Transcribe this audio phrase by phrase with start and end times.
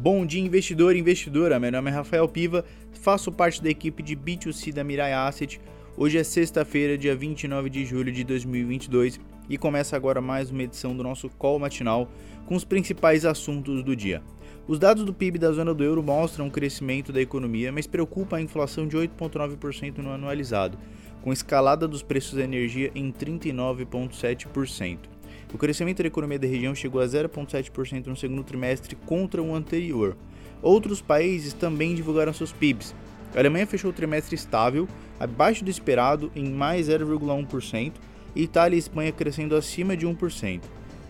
[0.00, 1.58] Bom dia, investidor e investidora.
[1.58, 5.60] Meu nome é Rafael Piva, faço parte da equipe de B2C da Mirai Asset.
[5.96, 9.18] Hoje é sexta-feira, dia 29 de julho de 2022
[9.50, 12.08] e começa agora mais uma edição do nosso call matinal
[12.46, 14.22] com os principais assuntos do dia.
[14.68, 18.36] Os dados do PIB da zona do euro mostram um crescimento da economia, mas preocupa
[18.36, 20.78] a inflação de 8,9% no anualizado,
[21.22, 25.17] com escalada dos preços da energia em 39,7%.
[25.52, 30.16] O crescimento da economia da região chegou a 0,7% no segundo trimestre contra o anterior.
[30.60, 32.94] Outros países também divulgaram seus PIBs.
[33.34, 34.86] A Alemanha fechou o trimestre estável,
[35.18, 37.92] abaixo do esperado, em mais 0,1%,
[38.36, 40.60] e Itália e Espanha crescendo acima de 1%.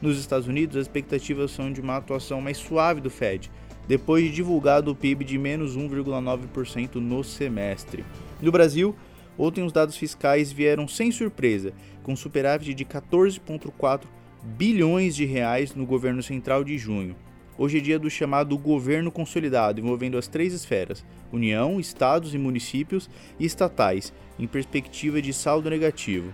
[0.00, 3.50] Nos Estados Unidos, as expectativas são de uma atuação mais suave do Fed,
[3.88, 8.04] depois de divulgado o PIB de menos 1,9% no semestre.
[8.40, 8.94] No Brasil,
[9.36, 11.72] ontem os dados fiscais vieram sem surpresa,
[12.04, 14.02] com superávit de 14,4
[14.42, 17.16] bilhões de reais no governo central de junho.
[17.56, 23.10] Hoje é dia do chamado governo consolidado, envolvendo as três esferas: União, estados e municípios
[23.38, 26.32] e estatais, em perspectiva de saldo negativo.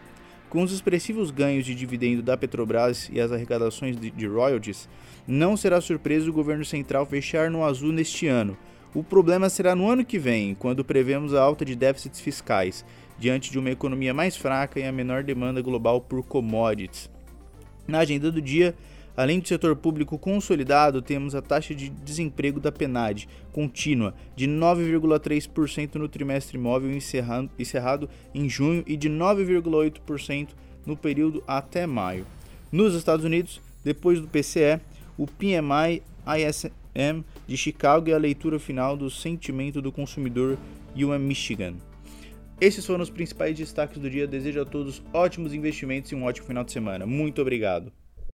[0.50, 4.88] Com os expressivos ganhos de dividendo da Petrobras e as arrecadações de royalties,
[5.27, 8.56] não será surpresa o governo central fechar no azul neste ano.
[8.94, 12.84] O problema será no ano que vem, quando prevemos a alta de déficits fiscais,
[13.19, 17.13] diante de uma economia mais fraca e a menor demanda global por commodities.
[17.86, 18.74] Na agenda do dia,
[19.16, 25.96] além do setor público consolidado, temos a taxa de desemprego da PNAD contínua de 9,3%
[25.96, 30.48] no trimestre móvel encerrado, em junho e de 9,8%
[30.86, 32.26] no período até maio.
[32.72, 34.80] Nos Estados Unidos, depois do PCE,
[35.16, 40.58] o PMI ISM de Chicago e a leitura final do sentimento do consumidor
[40.96, 41.74] UM Michigan.
[42.60, 44.27] Esses foram os principais destaques do dia.
[44.27, 47.05] Desejo a todos ótimos investimentos e um ótimo final de semana.
[47.05, 47.92] Muito obrigado.